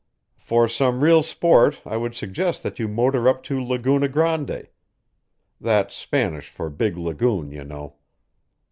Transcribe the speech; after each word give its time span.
"For 0.39 0.67
some 0.67 1.01
real 1.03 1.21
sport 1.21 1.79
I 1.85 1.95
would 1.95 2.15
suggest 2.15 2.63
that 2.63 2.79
you 2.79 2.87
motor 2.87 3.27
up 3.29 3.43
to 3.43 3.63
Laguna 3.63 4.07
Grande. 4.07 4.67
That's 5.59 5.95
Spanish 5.95 6.49
for 6.49 6.71
Big 6.71 6.97
Lagoon, 6.97 7.51
you 7.51 7.63
know. 7.63 7.97